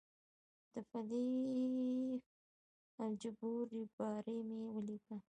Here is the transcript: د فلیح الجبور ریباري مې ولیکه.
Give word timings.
د 0.73 0.75
فلیح 0.89 2.19
الجبور 3.03 3.63
ریباري 3.75 4.37
مې 4.49 4.59
ولیکه. 4.75 5.17